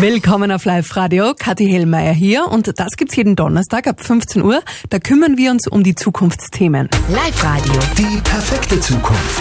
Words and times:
Willkommen 0.00 0.50
auf 0.50 0.64
Live 0.64 0.96
Radio. 0.96 1.34
Kathi 1.38 1.66
Hellmeier 1.68 2.12
hier 2.12 2.46
und 2.48 2.80
das 2.80 2.96
gibt's 2.96 3.14
jeden 3.14 3.36
Donnerstag 3.36 3.86
ab 3.86 4.00
15 4.00 4.42
Uhr. 4.42 4.60
Da 4.90 4.98
kümmern 4.98 5.36
wir 5.36 5.52
uns 5.52 5.68
um 5.68 5.84
die 5.84 5.94
Zukunftsthemen. 5.94 6.88
Live 7.08 7.44
Radio. 7.44 7.74
Die 7.96 8.20
perfekte 8.22 8.80
Zukunft. 8.80 9.40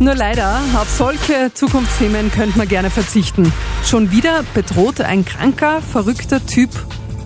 Nur 0.00 0.14
leider, 0.14 0.60
auf 0.76 0.90
solche 0.90 1.52
Zukunftsthemen 1.54 2.30
könnte 2.30 2.58
man 2.58 2.68
gerne 2.68 2.90
verzichten. 2.90 3.50
Schon 3.84 4.10
wieder 4.10 4.44
bedroht 4.52 5.00
ein 5.00 5.24
kranker, 5.24 5.80
verrückter 5.80 6.44
Typ 6.44 6.70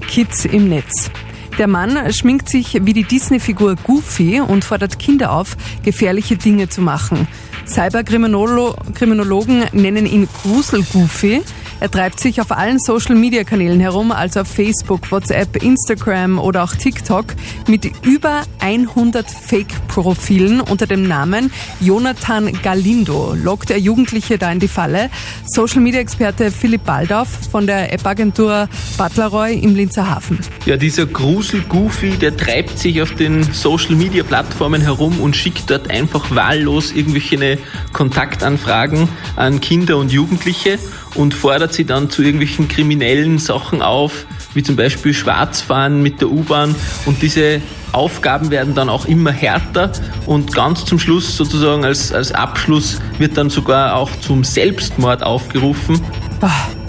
Kids 0.07 0.45
im 0.45 0.69
Netz. 0.69 1.11
Der 1.59 1.67
Mann 1.67 2.13
schminkt 2.13 2.49
sich 2.49 2.79
wie 2.85 2.93
die 2.93 3.05
Disney-Figur 3.05 3.75
Goofy 3.83 4.41
und 4.41 4.65
fordert 4.65 4.99
Kinder 5.01 5.33
auf, 5.33 5.57
gefährliche 5.83 6.37
Dinge 6.37 6.69
zu 6.69 6.83
machen. 6.83 7.27
Cyberkriminologen 7.67 9.65
nennen 9.73 10.07
ihn 10.07 10.29
Grusel-Goofy. 10.43 11.43
Er 11.83 11.91
treibt 11.91 12.21
sich 12.21 12.41
auf 12.41 12.53
allen 12.53 12.79
Social-Media-Kanälen 12.79 13.81
herum, 13.81 14.13
also 14.13 14.43
auf 14.43 14.47
Facebook, 14.47 15.11
WhatsApp, 15.11 15.65
Instagram 15.65 16.39
oder 16.39 16.63
auch 16.63 16.77
TikTok, 16.77 17.35
mit 17.67 17.91
über 18.07 18.43
100 18.61 19.29
Fake-Profilen 19.29 20.61
unter 20.61 20.87
dem 20.87 21.09
Namen 21.09 21.51
Jonathan 21.81 22.53
Galindo. 22.63 23.35
Lockt 23.35 23.73
er 23.73 23.79
Jugendliche 23.79 24.39
da 24.39 24.53
in 24.53 24.61
die 24.61 24.69
Falle? 24.69 25.11
Social-Media-Experte 25.45 26.53
Philipp 26.53 26.85
Baldauf 26.85 27.27
von 27.51 27.67
der 27.67 27.93
App-Agentur 27.93 28.69
Butleroy 28.97 29.53
im 29.55 29.75
Linzer 29.75 30.09
Hafen. 30.09 30.39
Ja, 30.67 30.77
dieser 30.77 31.07
Grusel-Goofy, 31.07 32.11
der 32.11 32.37
treibt 32.37 32.79
sich 32.79 33.03
auf 33.03 33.13
den 33.17 33.43
Social-Media-Plattformen 33.43 34.83
herum 34.83 35.21
und 35.21 35.35
schickt 35.35 35.69
dort 35.69 35.91
einfach 35.91 36.33
wahllos 36.33 36.93
irgendwelche 36.93 37.59
Kontaktanfragen 37.93 39.09
an 39.35 39.61
Kinder 39.61 39.97
und 39.97 40.13
Jugendliche 40.13 40.79
und 41.15 41.35
fordert 41.35 41.73
sie 41.73 41.85
dann 41.85 42.11
zu 42.11 42.23
irgendwelchen 42.23 42.69
kriminellen 42.69 43.39
Sachen 43.39 43.83
auf, 43.83 44.27
wie 44.55 44.63
zum 44.63 44.77
Beispiel 44.77 45.15
Schwarzfahren 45.15 46.03
mit 46.03 46.21
der 46.21 46.31
U-Bahn. 46.31 46.75
Und 47.07 47.23
diese 47.23 47.61
Aufgaben 47.93 48.51
werden 48.51 48.75
dann 48.75 48.89
auch 48.89 49.07
immer 49.07 49.33
härter 49.33 49.93
und 50.27 50.55
ganz 50.55 50.85
zum 50.85 50.99
Schluss 50.99 51.37
sozusagen 51.37 51.85
als, 51.85 52.13
als 52.13 52.33
Abschluss 52.33 53.01
wird 53.19 53.37
dann 53.37 53.51
sogar 53.51 53.97
auch 53.97 54.11
zum 54.21 54.45
Selbstmord 54.45 55.23
aufgerufen. 55.23 56.01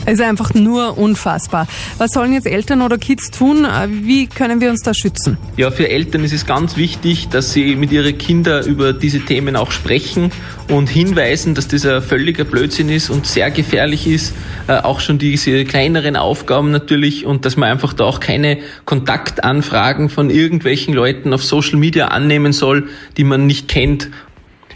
Es 0.05 0.15
ist 0.15 0.21
einfach 0.21 0.53
nur 0.53 0.97
unfassbar. 0.97 1.65
Was 1.97 2.11
sollen 2.11 2.33
jetzt 2.33 2.45
Eltern 2.45 2.81
oder 2.81 2.97
Kids 2.97 3.31
tun? 3.31 3.65
Wie 3.87 4.27
können 4.27 4.59
wir 4.59 4.69
uns 4.69 4.81
da 4.81 4.93
schützen? 4.93 5.37
Ja, 5.55 5.71
für 5.71 5.89
Eltern 5.89 6.25
ist 6.25 6.33
es 6.33 6.45
ganz 6.45 6.75
wichtig, 6.75 7.29
dass 7.29 7.53
sie 7.53 7.77
mit 7.77 7.91
ihren 7.93 8.17
Kindern 8.17 8.65
über 8.65 8.91
diese 8.91 9.21
Themen 9.21 9.55
auch 9.55 9.71
sprechen 9.71 10.31
und 10.69 10.89
hinweisen, 10.89 11.55
dass 11.55 11.69
das 11.69 11.85
ein 11.85 12.01
völliger 12.01 12.43
Blödsinn 12.43 12.89
ist 12.89 13.09
und 13.09 13.25
sehr 13.25 13.49
gefährlich 13.49 14.05
ist. 14.05 14.33
Äh, 14.67 14.73
auch 14.79 14.99
schon 14.99 15.19
diese 15.19 15.63
kleineren 15.63 16.17
Aufgaben 16.17 16.71
natürlich 16.71 17.25
und 17.25 17.45
dass 17.45 17.55
man 17.55 17.69
einfach 17.69 17.93
da 17.93 18.03
auch 18.03 18.19
keine 18.19 18.57
Kontaktanfragen 18.83 20.09
von 20.09 20.29
irgendwelchen 20.29 20.93
Leuten 20.93 21.33
auf 21.33 21.43
Social 21.43 21.77
Media 21.77 22.09
annehmen 22.09 22.51
soll, 22.51 22.89
die 23.15 23.23
man 23.23 23.47
nicht 23.47 23.69
kennt 23.69 24.09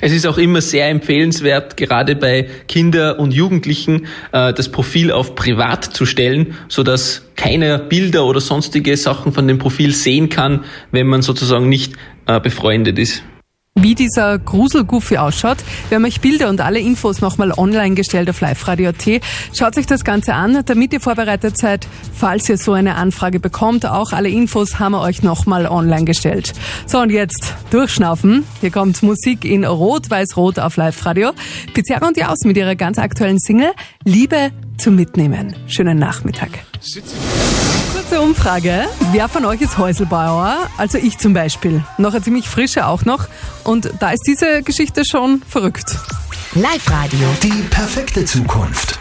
es 0.02 0.12
ist 0.12 0.26
auch 0.28 0.38
immer 0.38 0.62
sehr 0.62 0.90
empfehlenswert, 0.90 1.78
gerade 1.78 2.16
bei 2.16 2.48
Kinder 2.68 3.20
und 3.20 3.34
Jugendlichen, 3.34 4.08
äh, 4.32 4.54
das 4.54 4.70
Profil 4.70 5.12
auf 5.12 5.36
privat 5.36 5.84
zu 5.84 6.06
stellen, 6.06 6.56
so 6.68 6.84
dass 6.84 7.28
keiner 7.36 7.78
Bilder 7.78 8.26
oder 8.26 8.40
sonstige 8.40 8.98
Sachen 8.98 9.32
von 9.34 9.48
dem 9.48 9.58
Profil 9.58 9.94
sehen 9.94 10.30
kann, 10.30 10.66
wenn 10.92 11.08
man 11.08 11.22
sozusagen 11.22 11.70
nicht 11.70 11.94
äh, 12.26 12.40
befreundet 12.40 13.00
ist 13.00 13.24
wie 13.82 13.96
dieser 13.96 14.40
Gruselgoofy 14.40 15.18
ausschaut. 15.18 15.58
Wir 15.90 15.96
haben 15.96 16.06
euch 16.06 16.22
Bilder 16.22 16.50
und 16.50 16.62
alle 16.62 16.80
Infos 16.80 17.22
nochmal 17.22 17.52
online 17.52 17.96
gestellt 17.96 18.30
auf 18.30 18.42
liveradio.at. 18.42 19.22
Schaut 19.58 19.78
euch 19.78 19.86
das 19.86 20.04
Ganze 20.04 20.34
an, 20.34 20.64
damit 20.66 20.94
ihr 20.94 21.00
vorbereitet 21.00 21.58
seid, 21.58 21.88
falls 22.14 22.50
ihr 22.50 22.58
so 22.58 22.74
eine 22.74 22.96
Anfrage 22.96 23.40
bekommt. 23.40 23.86
Auch 23.86 24.12
alle 24.12 24.30
Infos 24.30 24.80
haben 24.80 24.94
wir 24.94 25.02
euch 25.02 25.24
nochmal 25.24 25.68
online 25.68 26.06
gestellt. 26.06 26.54
So, 26.86 27.00
und 27.00 27.12
jetzt 27.12 27.56
durchschnaufen. 27.70 28.44
Hier 28.62 28.72
kommt 28.72 29.04
Musik 29.04 29.46
in 29.46 29.64
Rot-Weiß-Rot 29.66 30.60
auf 30.60 30.78
Live-Radio. 30.78 31.32
Pizarro 31.74 32.08
und 32.08 32.18
Jaus 32.18 32.40
mit 32.44 32.58
ihrer 32.58 32.76
ganz 32.76 32.98
aktuellen 32.98 33.40
Single 33.40 33.72
Liebe 34.04 34.52
zum 34.78 34.96
Mitnehmen. 34.96 35.56
Schönen 35.68 36.00
Nachmittag. 36.00 36.50
Kurze 38.08 38.22
Umfrage. 38.22 38.86
Wer 39.12 39.28
von 39.28 39.44
euch 39.44 39.60
ist 39.60 39.78
Häuselbauer? 39.78 40.70
Also 40.78 40.98
ich 40.98 41.18
zum 41.18 41.34
Beispiel. 41.34 41.84
Noch 41.98 42.14
eine 42.14 42.22
ziemlich 42.22 42.48
frische 42.48 42.88
auch 42.88 43.04
noch. 43.04 43.28
Und 43.66 43.92
da 44.00 44.12
ist 44.12 44.22
diese 44.26 44.64
Geschichte 44.64 45.04
schon 45.04 45.42
verrückt. 45.42 45.98
Live 46.56 46.90
Radio. 46.90 47.28
Die 47.44 47.64
perfekte 47.70 48.24
Zukunft. 48.24 48.98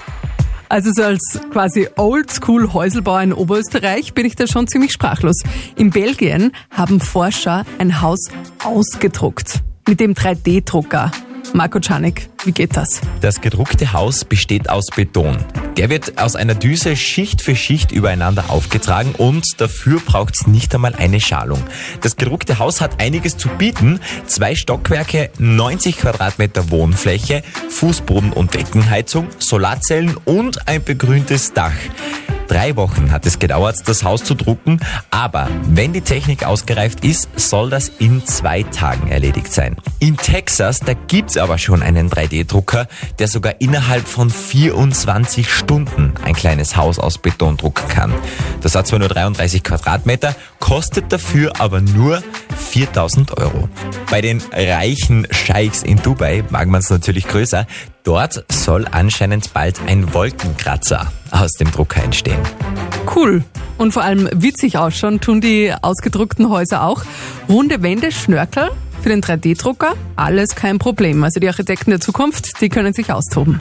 Also 0.68 0.90
so 0.92 1.04
als 1.04 1.38
quasi 1.52 1.88
Oldschool 1.96 2.72
Häuselbauer 2.72 3.22
in 3.22 3.32
Oberösterreich 3.32 4.12
bin 4.12 4.26
ich 4.26 4.34
da 4.34 4.48
schon 4.48 4.66
ziemlich 4.66 4.92
sprachlos. 4.92 5.40
In 5.76 5.90
Belgien 5.90 6.50
haben 6.72 6.98
Forscher 6.98 7.64
ein 7.78 8.00
Haus 8.00 8.28
ausgedruckt 8.64 9.60
mit 9.86 10.00
dem 10.00 10.14
3D-Drucker. 10.14 11.12
Marco 11.56 11.80
Czanek, 11.80 12.28
wie 12.44 12.52
geht 12.52 12.76
das? 12.76 13.00
Das 13.22 13.40
gedruckte 13.40 13.94
Haus 13.94 14.26
besteht 14.26 14.68
aus 14.68 14.88
Beton. 14.94 15.38
Der 15.78 15.88
wird 15.88 16.18
aus 16.20 16.36
einer 16.36 16.54
Düse 16.54 16.96
Schicht 16.96 17.40
für 17.40 17.56
Schicht 17.56 17.92
übereinander 17.92 18.50
aufgetragen 18.50 19.14
und 19.16 19.42
dafür 19.56 20.00
braucht 20.00 20.34
es 20.38 20.46
nicht 20.46 20.74
einmal 20.74 20.94
eine 20.94 21.18
Schalung. 21.18 21.62
Das 22.02 22.16
gedruckte 22.16 22.58
Haus 22.58 22.82
hat 22.82 23.00
einiges 23.00 23.38
zu 23.38 23.48
bieten. 23.48 24.00
Zwei 24.26 24.54
Stockwerke, 24.54 25.30
90 25.38 25.96
Quadratmeter 25.96 26.68
Wohnfläche, 26.68 27.42
Fußboden- 27.70 28.34
und 28.34 28.52
Deckenheizung, 28.52 29.28
Solarzellen 29.38 30.14
und 30.26 30.68
ein 30.68 30.84
begrüntes 30.84 31.54
Dach. 31.54 31.72
Drei 32.48 32.76
Wochen 32.76 33.10
hat 33.10 33.26
es 33.26 33.38
gedauert, 33.38 33.76
das 33.86 34.04
Haus 34.04 34.22
zu 34.22 34.34
drucken, 34.34 34.80
aber 35.10 35.48
wenn 35.68 35.92
die 35.92 36.00
Technik 36.00 36.44
ausgereift 36.44 37.04
ist, 37.04 37.28
soll 37.36 37.70
das 37.70 37.90
in 37.98 38.24
zwei 38.24 38.62
Tagen 38.62 39.08
erledigt 39.08 39.52
sein. 39.52 39.76
In 39.98 40.16
Texas, 40.16 40.78
da 40.80 40.92
gibt's 40.94 41.36
aber 41.36 41.58
schon 41.58 41.82
einen 41.82 42.08
3D-Drucker, 42.08 42.86
der 43.18 43.28
sogar 43.28 43.60
innerhalb 43.60 44.06
von 44.06 44.30
24 44.30 45.52
Stunden 45.52 46.14
ein 46.24 46.34
kleines 46.34 46.76
Haus 46.76 46.98
aus 46.98 47.18
Beton 47.18 47.56
drucken 47.56 47.88
kann. 47.88 48.14
Das 48.60 48.74
hat 48.74 48.86
zwar 48.86 49.00
nur 49.00 49.08
33 49.08 49.64
Quadratmeter, 49.64 50.36
kostet 50.60 51.12
dafür 51.12 51.60
aber 51.60 51.80
nur 51.80 52.22
4000 52.56 53.38
Euro. 53.38 53.68
Bei 54.10 54.20
den 54.20 54.40
reichen 54.52 55.26
Scheichs 55.30 55.82
in 55.82 56.00
Dubai 56.00 56.44
mag 56.50 56.68
man 56.68 56.80
es 56.80 56.90
natürlich 56.90 57.26
größer. 57.26 57.66
Dort 58.04 58.44
soll 58.52 58.86
anscheinend 58.90 59.52
bald 59.52 59.80
ein 59.86 60.14
Wolkenkratzer 60.14 61.10
aus 61.36 61.52
dem 61.52 61.70
Drucker 61.70 62.02
entstehen. 62.02 62.40
Cool. 63.14 63.44
Und 63.78 63.92
vor 63.92 64.02
allem 64.02 64.28
witzig 64.32 64.78
ausschauen 64.78 65.20
tun 65.20 65.40
die 65.40 65.72
ausgedruckten 65.82 66.48
Häuser 66.48 66.82
auch. 66.82 67.04
Runde 67.48 67.82
Wände, 67.82 68.10
Schnörkel 68.10 68.70
für 69.02 69.10
den 69.10 69.22
3D-Drucker, 69.22 69.94
alles 70.16 70.54
kein 70.54 70.78
Problem. 70.78 71.22
Also 71.22 71.38
die 71.38 71.48
Architekten 71.48 71.90
der 71.90 72.00
Zukunft, 72.00 72.60
die 72.60 72.68
können 72.68 72.92
sich 72.92 73.12
austoben. 73.12 73.60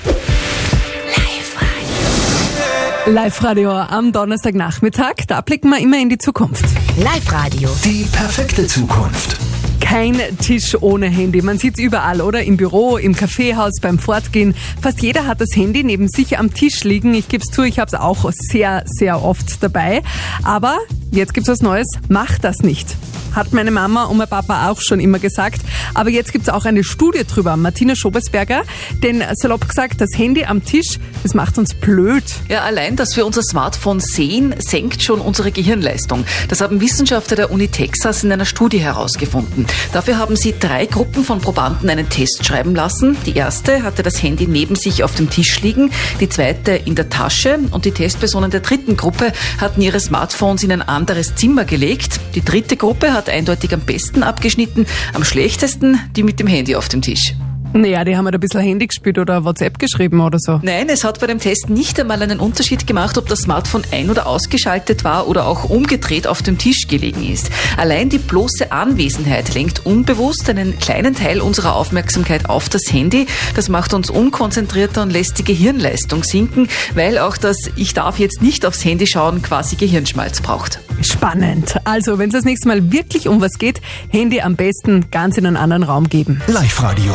Live-Radio 3.08 3.72
am 3.72 4.12
Donnerstagnachmittag, 4.12 5.28
da 5.28 5.42
blicken 5.42 5.70
wir 5.70 5.80
immer 5.80 6.00
in 6.00 6.10
die 6.10 6.18
Zukunft. 6.18 6.66
Live-Radio. 6.98 7.70
Die 7.84 8.06
perfekte 8.12 8.66
Zukunft. 8.66 9.38
Kein 9.80 10.20
Tisch 10.42 10.76
ohne 10.82 11.08
Handy. 11.08 11.42
Man 11.42 11.58
sieht 11.58 11.76
es 11.78 11.84
überall, 11.84 12.22
oder? 12.22 12.44
Im 12.44 12.58
Büro, 12.58 12.98
im 12.98 13.16
Kaffeehaus, 13.16 13.80
beim 13.82 14.00
Fortgehen. 14.00 14.56
Fast 14.82 15.02
jeder 15.02 15.28
hat 15.28 15.42
das 15.42 15.56
Handy 15.56 15.84
neben 15.84 16.10
sich 16.10 16.38
am 16.38 16.54
Tisch 16.54 16.84
liegen. 16.84 17.14
Ich 17.14 17.28
gebe 17.28 17.44
es 17.44 17.54
zu, 17.54 17.64
ich 17.64 17.80
habe 17.80 17.88
es 17.88 17.94
auch 17.94 18.30
sehr, 18.32 18.84
sehr 18.86 19.24
oft 19.24 19.64
dabei. 19.64 20.02
Aber 20.44 20.80
jetzt 21.12 21.34
gibt 21.34 21.48
es 21.48 21.52
was 21.52 21.62
Neues. 21.62 21.88
Macht 22.10 22.44
das 22.44 22.60
nicht 22.60 22.96
hat 23.36 23.52
meine 23.54 23.72
Mama 23.72 24.06
und 24.06 24.18
mein 24.18 24.28
Papa 24.28 24.70
auch 24.70 24.82
schon 24.82 25.00
immer 25.00 25.20
gesagt. 25.20 25.62
Aber 25.94 26.10
jetzt 26.10 26.32
gibt 26.32 26.48
es 26.48 26.54
auch 26.54 26.66
eine 26.66 26.84
Studie 26.84 27.26
drüber, 27.26 27.58
Martina 27.58 27.96
Schobesberger. 27.96 28.64
Denn 29.04 29.24
salopp 29.34 29.68
gesagt, 29.68 30.00
das 30.02 30.12
Handy 30.18 30.46
am 30.46 30.64
Tisch, 30.64 31.00
das 31.24 31.34
macht 31.34 31.58
uns 31.58 31.74
blöd. 31.74 32.24
Ja, 32.48 32.64
allein, 32.64 32.96
dass 32.96 33.16
wir 33.18 33.26
unser 33.26 33.44
Smartphone 33.44 34.00
sehen, 34.00 34.56
senkt 34.60 35.04
schon 35.04 35.20
unsere 35.20 35.52
Gehirnleistung. 35.52 36.24
Das 36.48 36.62
haben 36.62 36.82
Wissenschaftler 36.82 37.36
der 37.36 37.52
Uni 37.52 37.68
Texas 37.68 38.24
in 38.24 38.32
einer 38.32 38.46
Studie 38.46 38.80
herausgefunden. 38.80 39.45
Dafür 39.94 40.18
haben 40.18 40.36
sie 40.36 40.54
drei 40.60 40.86
Gruppen 40.86 41.24
von 41.24 41.40
Probanden 41.40 41.90
einen 41.90 42.10
Test 42.10 42.46
schreiben 42.46 42.76
lassen. 42.76 43.18
Die 43.26 43.36
erste 43.36 43.84
hatte 43.84 44.04
das 44.04 44.22
Handy 44.22 44.48
neben 44.48 44.76
sich 44.76 45.04
auf 45.04 45.16
dem 45.16 45.30
Tisch 45.30 45.62
liegen, 45.62 45.92
die 46.20 46.30
zweite 46.30 46.72
in 46.72 46.96
der 46.96 47.10
Tasche 47.10 47.60
und 47.72 47.86
die 47.86 47.92
Testpersonen 47.92 48.52
der 48.52 48.62
dritten 48.62 48.98
Gruppe 48.98 49.32
hatten 49.60 49.82
ihre 49.82 50.00
Smartphones 50.00 50.64
in 50.64 50.72
ein 50.72 50.82
anderes 50.82 51.36
Zimmer 51.36 51.66
gelegt. 51.66 52.20
Die 52.36 52.44
dritte 52.44 52.78
Gruppe 52.78 53.14
hat 53.14 53.30
eindeutig 53.30 53.74
am 53.74 53.82
besten 53.82 54.24
abgeschnitten, 54.24 54.86
am 55.14 55.24
schlechtesten 55.24 56.00
die 56.16 56.24
mit 56.24 56.40
dem 56.40 56.48
Handy 56.48 56.76
auf 56.76 56.90
dem 56.90 57.02
Tisch. 57.02 57.34
Naja, 57.76 58.06
die 58.06 58.16
haben 58.16 58.24
halt 58.24 58.36
ein 58.36 58.40
bisschen 58.40 58.62
Handy 58.62 58.88
gespielt 58.88 59.18
oder 59.18 59.44
WhatsApp 59.44 59.78
geschrieben 59.80 60.22
oder 60.22 60.40
so. 60.40 60.62
Nein, 60.64 60.88
es 60.88 61.04
hat 61.04 61.20
bei 61.20 61.28
dem 61.28 61.40
Test 61.40 61.70
nicht 61.70 62.00
einmal 62.00 62.22
einen 62.22 62.40
Unterschied 62.40 62.88
gemacht, 62.88 63.18
ob 63.18 63.28
das 63.28 63.40
Smartphone 63.40 63.84
ein- 63.92 64.10
oder 64.10 64.28
ausgeschaltet 64.28 65.04
war 65.04 65.28
oder 65.28 65.46
auch 65.46 65.66
umgedreht 65.66 66.26
auf 66.26 66.42
dem 66.42 66.58
Tisch 66.58 66.88
gelegen 66.88 67.30
ist. 67.30 67.50
Allein 67.76 68.08
die 68.08 68.18
bloße 68.18 68.72
Anwesenheit 68.72 69.54
lenkt 69.54 69.86
unbewusst 69.86 70.50
einen 70.50 70.80
kleinen 70.80 71.16
Teil 71.16 71.42
unserer 71.42 71.76
Aufmerksamkeit 71.76 72.50
auf 72.50 72.70
das 72.70 72.84
Handy. 72.94 73.28
Das 73.56 73.68
macht 73.68 73.94
uns 73.94 74.10
unkonzentrierter 74.10 75.02
und 75.02 75.12
lässt 75.12 75.38
die 75.40 75.44
Gehirnleistung 75.44 76.24
sinken, 76.24 76.70
weil 76.94 77.18
auch 77.18 77.36
das 77.36 77.58
Ich 77.76 77.94
darf 77.94 78.20
jetzt 78.20 78.42
nicht 78.42 78.66
aufs 78.66 78.86
Handy 78.86 79.06
schauen 79.06 79.42
quasi 79.42 79.76
Gehirnschmalz 79.76 80.40
braucht. 80.40 80.80
Spannend. 81.02 81.76
Also, 81.84 82.20
wenn 82.20 82.30
es 82.30 82.34
das 82.36 82.46
nächste 82.46 82.70
Mal 82.70 82.94
wirklich 82.94 83.28
um 83.28 83.42
was 83.42 83.58
geht, 83.60 83.82
Handy 84.08 84.40
am 84.40 84.56
besten 84.56 85.12
ganz 85.12 85.38
in 85.38 85.46
einen 85.46 85.58
anderen 85.58 85.84
Raum 85.84 86.08
geben. 86.08 86.42
Live-Radio. 86.48 87.14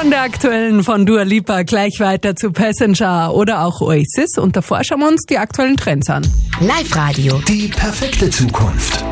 Von 0.00 0.08
der 0.08 0.22
aktuellen 0.22 0.82
von 0.82 1.04
Dua 1.04 1.24
Lipa 1.24 1.62
gleich 1.62 2.00
weiter 2.00 2.34
zu 2.34 2.52
Passenger 2.52 3.34
oder 3.34 3.66
auch 3.66 3.82
Oasis 3.82 4.38
und 4.38 4.56
davor 4.56 4.82
schauen 4.82 5.00
wir 5.00 5.08
uns 5.08 5.24
die 5.28 5.36
aktuellen 5.36 5.76
Trends 5.76 6.08
an. 6.08 6.26
Live-Radio. 6.58 7.38
Die 7.46 7.68
perfekte 7.68 8.30
Zukunft. 8.30 9.04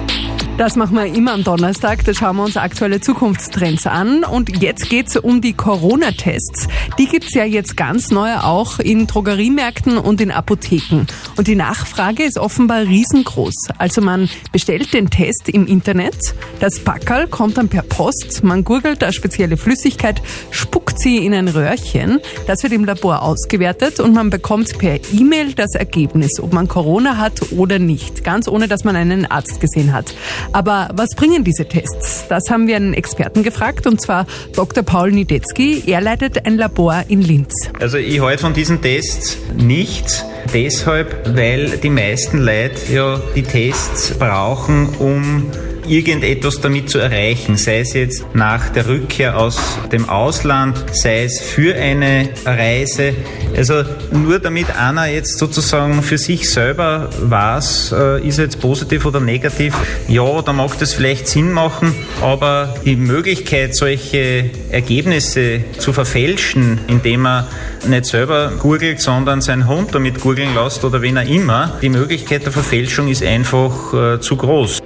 Das 0.59 0.75
machen 0.75 0.97
wir 0.97 1.05
immer 1.05 1.35
am 1.35 1.45
Donnerstag. 1.45 2.05
Da 2.05 2.13
schauen 2.13 2.35
wir 2.35 2.43
uns 2.43 2.57
aktuelle 2.57 3.01
Zukunftstrends 3.01 3.87
an. 3.87 4.25
Und 4.25 4.61
jetzt 4.61 4.89
geht's 4.89 5.17
um 5.17 5.41
die 5.41 5.53
Corona-Tests. 5.53 6.67
Die 6.99 7.07
gibt's 7.07 7.33
ja 7.35 7.45
jetzt 7.45 7.77
ganz 7.77 8.11
neu 8.11 8.35
auch 8.39 8.81
in 8.81 9.07
Drogeriemärkten 9.07 9.99
und 9.99 10.21
in 10.21 10.33
Apotheken. 10.33 11.07
Und 11.37 11.47
die 11.47 11.55
Nachfrage 11.55 12.25
ist 12.25 12.39
offenbar 12.39 12.81
riesengroß. 12.81 13.69
Also 13.79 14.01
man 14.01 14.29
bestellt 14.51 14.93
den 14.93 15.11
Test 15.11 15.49
im 15.49 15.69
Internet. 15.69 16.35
Das 16.59 16.81
Packerl 16.81 17.29
kommt 17.29 17.57
dann 17.57 17.69
per 17.69 17.88
Post. 17.99 18.45
Man 18.45 18.63
gurgelt 18.63 19.03
eine 19.03 19.13
spezielle 19.13 19.57
Flüssigkeit, 19.57 20.23
spuckt 20.53 21.01
sie 21.01 21.27
in 21.27 21.35
ein 21.35 21.49
Röhrchen. 21.49 22.21
Das 22.47 22.63
wird 22.63 22.73
im 22.73 22.85
Labor 22.85 23.23
ausgewertet 23.23 23.99
und 23.99 24.15
man 24.15 24.31
bekommt 24.31 24.79
per 24.79 25.01
E-Mail 25.13 25.55
das 25.55 25.75
Ergebnis, 25.75 26.39
ob 26.41 26.53
man 26.53 26.69
Corona 26.69 27.17
hat 27.17 27.51
oder 27.51 27.81
nicht. 27.81 28.23
Ganz 28.23 28.47
ohne, 28.47 28.69
dass 28.69 28.85
man 28.85 28.95
einen 28.95 29.27
Arzt 29.27 29.61
gesehen 29.61 29.93
hat. 29.93 30.15
Aber 30.53 30.91
was 30.95 31.09
bringen 31.17 31.43
diese 31.43 31.67
Tests? 31.67 32.25
Das 32.29 32.45
haben 32.51 32.69
wir 32.69 32.77
einen 32.77 32.95
Experten 32.95 33.43
gefragt, 33.43 33.89
und 33.89 34.01
zwar 34.01 34.29
Dr. 34.55 34.85
Paul 34.85 35.11
Niedetzky. 35.11 35.83
Er 35.85 36.01
leitet 36.01 36.47
ein 36.47 36.57
Labor 36.57 37.03
in 37.09 37.21
Linz. 37.21 37.53
Also 37.81 37.99
ich 37.99 38.21
halte 38.21 38.43
von 38.43 38.55
diesen 38.55 38.81
Tests 38.81 39.39
nichts. 39.57 40.25
Deshalb, 40.55 41.37
weil 41.37 41.79
die 41.79 41.91
meisten 41.91 42.39
Leute 42.39 42.93
ja 42.93 43.21
die 43.35 43.43
Tests 43.43 44.17
brauchen, 44.17 44.89
um 45.01 45.51
irgendetwas 45.89 46.61
damit 46.61 46.91
zu 46.91 46.99
erreichen, 46.99 47.57
sei 47.57 47.81
es 47.81 47.95
jetzt 47.95 48.25
nach 48.35 48.69
der 48.71 48.87
Rückkehr 48.87 49.39
aus 49.39 49.59
dem 49.93 50.09
Ausland, 50.09 50.85
sei 50.93 51.25
es 51.25 51.41
für 51.41 51.75
eine 51.75 52.29
Reise. 52.45 53.15
Also 53.57 53.85
nur 54.13 54.39
damit 54.39 54.75
einer 54.77 55.07
jetzt 55.07 55.39
sozusagen 55.39 56.03
für 56.03 56.19
sich 56.19 56.49
selber 56.51 57.11
weiß, 57.21 57.95
äh, 57.97 58.27
ist 58.27 58.39
jetzt 58.39 58.61
positiv 58.61 59.07
oder 59.07 59.21
negativ, 59.21 59.75
ja, 60.09 60.43
da 60.43 60.53
mag 60.53 60.79
das 60.79 60.95
vielleicht 60.95 61.29
Sinn 61.29 61.53
machen, 61.53 61.95
aber 62.21 62.75
die 62.85 62.97
Möglichkeit, 62.97 63.75
solche 63.75 64.51
Ergebnisse 64.71 65.61
zu 65.79 65.93
verfälschen, 65.93 66.81
indem 66.89 67.27
er 67.27 67.49
nicht 67.87 68.07
selber 68.07 68.53
googelt, 68.59 69.01
sondern 69.01 69.41
seinen 69.41 69.67
Hund 69.67 69.95
damit 69.95 70.21
googeln 70.21 70.55
lässt 70.55 70.85
oder 70.85 71.03
wen 71.03 71.17
er 71.17 71.27
immer, 71.27 71.79
die 71.81 71.89
Möglichkeit 71.89 72.45
der 72.45 72.53
Verfälschung 72.53 73.09
ist 73.09 73.23
einfach 73.23 73.95
äh, 73.95 74.21
zu 74.21 74.37
groß. 74.37 74.81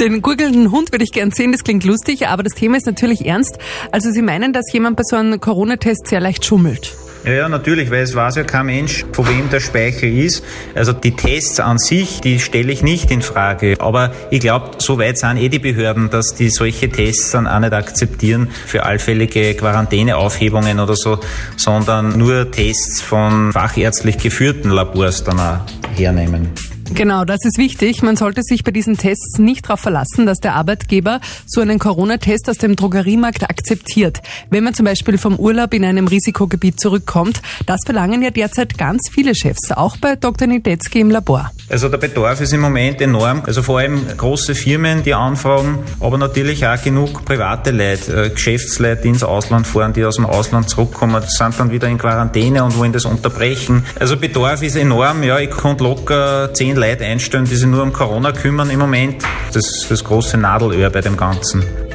Den 0.00 0.22
gurgelnden 0.22 0.70
Hund 0.70 0.92
würde 0.92 1.02
ich 1.02 1.10
gern 1.10 1.32
sehen, 1.32 1.50
das 1.50 1.64
klingt 1.64 1.82
lustig, 1.82 2.28
aber 2.28 2.44
das 2.44 2.52
Thema 2.52 2.76
ist 2.76 2.86
natürlich 2.86 3.26
ernst. 3.26 3.58
Also 3.90 4.12
Sie 4.12 4.22
meinen, 4.22 4.52
dass 4.52 4.72
jemand 4.72 4.96
bei 4.96 5.02
so 5.04 5.16
einem 5.16 5.40
Corona-Test 5.40 6.06
sehr 6.06 6.20
leicht 6.20 6.44
schummelt? 6.44 6.96
Ja, 7.24 7.32
ja, 7.32 7.48
natürlich, 7.48 7.90
weil 7.90 8.02
es 8.02 8.14
weiß 8.14 8.36
ja 8.36 8.44
kein 8.44 8.66
Mensch, 8.66 9.04
von 9.12 9.28
wem 9.28 9.50
der 9.50 9.58
Speichel 9.58 10.16
ist. 10.16 10.44
Also 10.76 10.92
die 10.92 11.10
Tests 11.16 11.58
an 11.58 11.78
sich, 11.78 12.20
die 12.20 12.38
stelle 12.38 12.72
ich 12.72 12.84
nicht 12.84 13.10
in 13.10 13.22
Frage. 13.22 13.74
Aber 13.80 14.12
ich 14.30 14.38
glaube, 14.38 14.70
so 14.78 15.00
weit 15.00 15.18
sind 15.18 15.36
eh 15.36 15.48
die 15.48 15.58
Behörden, 15.58 16.10
dass 16.10 16.36
die 16.36 16.48
solche 16.48 16.88
Tests 16.88 17.32
dann 17.32 17.48
auch 17.48 17.58
nicht 17.58 17.72
akzeptieren 17.72 18.48
für 18.66 18.84
allfällige 18.84 19.54
Quarantäneaufhebungen 19.54 20.78
oder 20.78 20.94
so, 20.94 21.18
sondern 21.56 22.16
nur 22.16 22.52
Tests 22.52 23.00
von 23.00 23.52
fachärztlich 23.52 24.18
geführten 24.18 24.70
Labors 24.70 25.24
dann 25.24 25.40
auch 25.40 25.58
hernehmen. 25.96 26.50
Genau, 26.94 27.24
das 27.24 27.44
ist 27.44 27.58
wichtig. 27.58 28.02
Man 28.02 28.16
sollte 28.16 28.42
sich 28.42 28.64
bei 28.64 28.70
diesen 28.70 28.96
Tests 28.96 29.38
nicht 29.38 29.66
darauf 29.66 29.80
verlassen, 29.80 30.26
dass 30.26 30.38
der 30.38 30.54
Arbeitgeber 30.54 31.20
so 31.46 31.60
einen 31.60 31.78
Corona-Test 31.78 32.48
aus 32.48 32.58
dem 32.58 32.76
Drogeriemarkt 32.76 33.44
akzeptiert. 33.44 34.20
Wenn 34.50 34.64
man 34.64 34.74
zum 34.74 34.86
Beispiel 34.86 35.18
vom 35.18 35.36
Urlaub 35.36 35.74
in 35.74 35.84
einem 35.84 36.08
Risikogebiet 36.08 36.80
zurückkommt, 36.80 37.40
das 37.66 37.80
verlangen 37.84 38.22
ja 38.22 38.30
derzeit 38.30 38.78
ganz 38.78 39.08
viele 39.10 39.34
Chefs, 39.34 39.70
auch 39.72 39.96
bei 39.96 40.16
Dr. 40.16 40.48
Niedetzky 40.48 41.00
im 41.00 41.10
Labor. 41.10 41.50
Also 41.68 41.88
der 41.88 41.98
Bedarf 41.98 42.40
ist 42.40 42.52
im 42.52 42.60
Moment 42.60 43.00
enorm. 43.00 43.42
Also 43.46 43.62
vor 43.62 43.78
allem 43.78 44.06
große 44.16 44.54
Firmen, 44.54 45.02
die 45.02 45.12
anfragen, 45.12 45.80
aber 46.00 46.16
natürlich 46.16 46.66
auch 46.66 46.82
genug 46.82 47.24
private 47.24 47.70
Leute, 47.70 48.26
äh, 48.26 48.30
Geschäftsleute, 48.30 49.02
die 49.02 49.08
ins 49.08 49.22
Ausland 49.22 49.66
fahren, 49.66 49.92
die 49.92 50.04
aus 50.04 50.16
dem 50.16 50.26
Ausland 50.26 50.70
zurückkommen, 50.70 51.22
sind 51.26 51.58
dann 51.58 51.70
wieder 51.70 51.88
in 51.88 51.98
Quarantäne 51.98 52.64
und 52.64 52.78
wollen 52.78 52.92
das 52.92 53.04
unterbrechen. 53.04 53.84
Also 54.00 54.16
Bedarf 54.16 54.62
ist 54.62 54.76
enorm. 54.76 55.22
Ja, 55.22 55.38
ich 55.38 55.50
konnte 55.50 55.84
locker 55.84 56.54
zehn 56.54 56.76
Leute 56.78 57.04
einstellen, 57.04 57.44
die 57.44 57.56
sich 57.56 57.66
nur 57.66 57.82
um 57.82 57.92
Corona 57.92 58.32
kümmern 58.32 58.70
im 58.70 58.78
Moment. 58.78 59.22
Das 59.52 59.66
ist 59.66 59.90
das 59.90 60.04
große 60.04 60.36
Nadelöhr 60.36 60.90
bei 60.90 61.00
dem 61.00 61.16
Ganzen. 61.16 61.87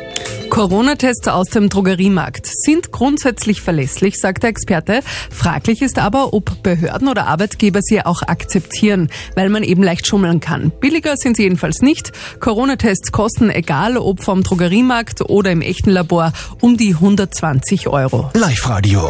Corona-Tests 0.54 1.30
aus 1.30 1.48
dem 1.48 1.68
Drogeriemarkt 1.68 2.46
sind 2.46 2.92
grundsätzlich 2.92 3.62
verlässlich, 3.62 4.20
sagt 4.20 4.44
der 4.44 4.52
Experte. 4.52 5.00
Fraglich 5.32 5.82
ist 5.82 5.98
aber, 5.98 6.32
ob 6.36 6.62
Behörden 6.62 7.08
oder 7.08 7.26
Arbeitgeber 7.26 7.80
sie 7.82 8.06
auch 8.06 8.22
akzeptieren, 8.22 9.10
weil 9.36 9.50
man 9.50 9.64
eben 9.64 9.82
leicht 9.82 10.06
schummeln 10.06 10.42
kann. 10.42 10.72
Billiger 10.80 11.18
sind 11.18 11.38
sie 11.38 11.44
jedenfalls 11.44 11.82
nicht. 11.82 12.12
Corona-Tests 12.40 13.12
kosten, 13.12 13.50
egal 13.50 13.98
ob 13.98 14.24
vom 14.24 14.44
Drogeriemarkt 14.44 15.28
oder 15.28 15.50
im 15.50 15.62
echten 15.62 15.90
Labor, 15.90 16.34
um 16.62 16.78
die 16.78 16.94
120 16.94 17.88
Euro. 17.88 18.30
Live-Radio. 18.36 19.10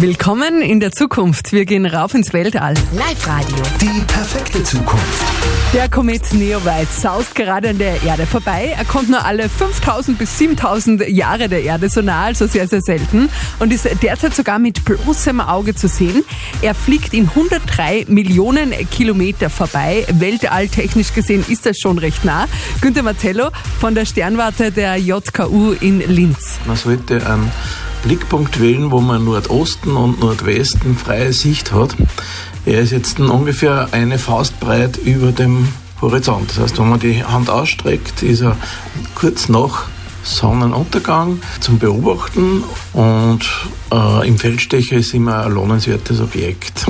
Willkommen 0.00 0.62
in 0.62 0.80
der 0.80 0.90
Zukunft. 0.90 1.52
Wir 1.52 1.64
gehen 1.64 1.86
rauf 1.86 2.12
ins 2.14 2.32
Weltall. 2.32 2.74
Live-Radio. 2.92 3.56
Die 3.80 4.00
perfekte 4.00 4.64
Zukunft. 4.64 5.24
Der 5.72 5.88
Komet 5.88 6.32
Neowise 6.32 6.88
saust 7.00 7.36
gerade 7.36 7.68
an 7.68 7.78
der 7.78 8.02
Erde 8.02 8.26
vorbei. 8.26 8.74
Er 8.76 8.84
kommt 8.84 9.08
nur 9.08 9.24
alle 9.24 9.48
5000 9.48 10.18
bis 10.18 10.39
7000 10.40 11.06
Jahre 11.10 11.50
der 11.50 11.62
Erde 11.64 11.90
so 11.90 12.00
nah, 12.00 12.24
also 12.24 12.46
sehr, 12.46 12.66
sehr 12.66 12.80
selten. 12.80 13.28
Und 13.58 13.74
ist 13.74 13.86
derzeit 14.02 14.34
sogar 14.34 14.58
mit 14.58 14.86
bloßem 14.86 15.38
Auge 15.38 15.74
zu 15.74 15.86
sehen. 15.86 16.24
Er 16.62 16.74
fliegt 16.74 17.12
in 17.12 17.28
103 17.28 18.06
Millionen 18.08 18.72
Kilometer 18.90 19.50
vorbei. 19.50 20.06
Weltalltechnisch 20.10 21.12
gesehen 21.12 21.44
ist 21.46 21.66
das 21.66 21.78
schon 21.78 21.98
recht 21.98 22.24
nah. 22.24 22.46
Günter 22.80 23.02
Martello 23.02 23.50
von 23.80 23.94
der 23.94 24.06
Sternwarte 24.06 24.72
der 24.72 24.96
JKU 24.96 25.72
in 25.72 26.00
Linz. 26.00 26.58
Man 26.66 26.76
sollte 26.76 27.16
einen 27.26 27.52
Blickpunkt 28.02 28.58
wählen, 28.60 28.90
wo 28.90 29.02
man 29.02 29.22
Nordosten 29.22 29.94
und 29.94 30.20
Nordwesten 30.20 30.96
freie 30.96 31.34
Sicht 31.34 31.72
hat. 31.72 31.94
Er 32.64 32.80
ist 32.80 32.92
jetzt 32.92 33.20
ungefähr 33.20 33.88
eine 33.92 34.18
Faustbreit 34.18 34.96
über 34.96 35.32
dem 35.32 35.68
Horizont. 36.00 36.52
Das 36.52 36.60
heißt, 36.60 36.78
wenn 36.78 36.88
man 36.88 37.00
die 37.00 37.22
Hand 37.24 37.50
ausstreckt, 37.50 38.22
ist 38.22 38.40
er 38.40 38.56
kurz 39.14 39.50
nach 39.50 39.88
Sonnenuntergang 40.22 41.40
zum 41.60 41.78
Beobachten 41.78 42.62
und 42.92 43.40
äh, 43.92 44.28
im 44.28 44.38
Feldstecher 44.38 44.96
ist 44.96 45.14
immer 45.14 45.46
ein 45.46 45.52
lohnenswertes 45.52 46.20
Objekt. 46.20 46.86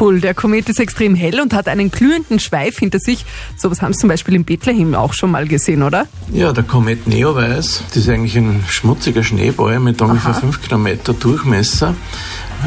Cool, 0.00 0.20
der 0.20 0.34
Komet 0.34 0.68
ist 0.68 0.80
extrem 0.80 1.14
hell 1.14 1.40
und 1.40 1.52
hat 1.52 1.68
einen 1.68 1.90
glühenden 1.90 2.38
Schweif 2.38 2.78
hinter 2.78 2.98
sich. 2.98 3.26
Sowas 3.56 3.82
haben 3.82 3.92
Sie 3.92 4.00
zum 4.00 4.08
Beispiel 4.08 4.34
in 4.34 4.44
Bethlehem 4.44 4.94
auch 4.94 5.12
schon 5.12 5.30
mal 5.30 5.46
gesehen, 5.46 5.82
oder? 5.82 6.06
Ja, 6.32 6.52
der 6.52 6.64
Komet 6.64 7.06
Neowise, 7.06 7.82
das 7.88 7.96
ist 7.96 8.08
eigentlich 8.08 8.36
ein 8.36 8.64
schmutziger 8.68 9.22
Schneeball 9.22 9.80
mit 9.80 10.00
ungefähr 10.00 10.34
5 10.34 10.62
Kilometer 10.62 11.12
Durchmesser. 11.12 11.94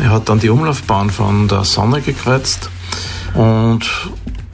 Er 0.02 0.12
hat 0.12 0.30
dann 0.30 0.40
die 0.40 0.50
Umlaufbahn 0.50 1.10
von 1.10 1.48
der 1.48 1.64
Sonne 1.64 2.02
gekreuzt 2.02 2.70
und 3.34 3.90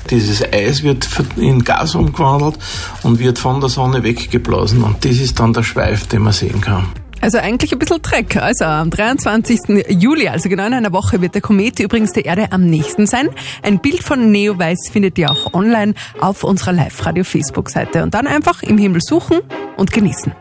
dieses 0.09 0.41
Eis 0.51 0.83
wird 0.83 1.07
in 1.37 1.63
Gas 1.63 1.95
umgewandelt 1.95 2.57
und 3.03 3.19
wird 3.19 3.39
von 3.39 3.59
der 3.59 3.69
Sonne 3.69 4.03
weggeblasen 4.03 4.83
und 4.83 5.03
das 5.05 5.17
ist 5.17 5.39
dann 5.39 5.53
der 5.53 5.63
Schweif, 5.63 6.07
den 6.07 6.23
man 6.23 6.33
sehen 6.33 6.61
kann. 6.61 6.87
Also 7.21 7.37
eigentlich 7.37 7.71
ein 7.71 7.77
bisschen 7.79 8.01
Dreck. 8.01 8.35
Also 8.37 8.65
am 8.65 8.89
23. 8.89 9.59
Juli, 9.89 10.27
also 10.27 10.49
genau 10.49 10.65
in 10.65 10.73
einer 10.73 10.91
Woche, 10.91 11.21
wird 11.21 11.35
der 11.35 11.41
Komet 11.41 11.79
übrigens 11.79 12.13
der 12.13 12.25
Erde 12.25 12.51
am 12.51 12.65
nächsten 12.65 13.05
sein. 13.05 13.29
Ein 13.61 13.79
Bild 13.79 14.01
von 14.03 14.31
Neowise 14.31 14.91
findet 14.91 15.19
ihr 15.19 15.29
auch 15.29 15.53
online 15.53 15.93
auf 16.19 16.43
unserer 16.43 16.73
Live-Radio-Facebook-Seite. 16.73 18.01
Und 18.01 18.15
dann 18.15 18.25
einfach 18.25 18.63
im 18.63 18.79
Himmel 18.79 19.01
suchen 19.03 19.41
und 19.77 19.93
genießen. 19.93 20.33